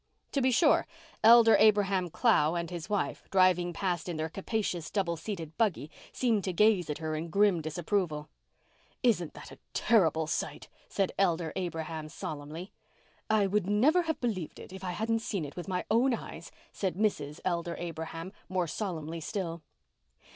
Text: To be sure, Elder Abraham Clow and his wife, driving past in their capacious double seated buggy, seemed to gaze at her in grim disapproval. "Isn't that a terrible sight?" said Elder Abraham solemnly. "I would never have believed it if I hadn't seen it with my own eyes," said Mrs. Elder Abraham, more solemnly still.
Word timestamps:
To 0.31 0.41
be 0.41 0.49
sure, 0.49 0.87
Elder 1.23 1.55
Abraham 1.59 2.09
Clow 2.09 2.55
and 2.55 2.71
his 2.71 2.89
wife, 2.89 3.27
driving 3.29 3.71
past 3.71 4.09
in 4.09 4.17
their 4.17 4.29
capacious 4.29 4.89
double 4.89 5.15
seated 5.15 5.55
buggy, 5.59 5.91
seemed 6.11 6.43
to 6.45 6.53
gaze 6.53 6.89
at 6.89 6.97
her 6.97 7.15
in 7.15 7.27
grim 7.29 7.61
disapproval. 7.61 8.27
"Isn't 9.03 9.35
that 9.35 9.51
a 9.51 9.59
terrible 9.75 10.25
sight?" 10.25 10.69
said 10.89 11.11
Elder 11.19 11.53
Abraham 11.55 12.09
solemnly. 12.09 12.71
"I 13.29 13.45
would 13.45 13.67
never 13.67 14.01
have 14.01 14.19
believed 14.19 14.57
it 14.57 14.73
if 14.73 14.83
I 14.83 14.93
hadn't 14.93 15.19
seen 15.19 15.45
it 15.45 15.55
with 15.55 15.67
my 15.67 15.85
own 15.91 16.15
eyes," 16.15 16.49
said 16.73 16.95
Mrs. 16.95 17.39
Elder 17.45 17.75
Abraham, 17.77 18.33
more 18.49 18.65
solemnly 18.65 19.21
still. 19.21 19.61